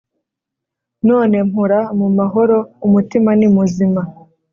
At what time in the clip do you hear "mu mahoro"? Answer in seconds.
1.99-2.57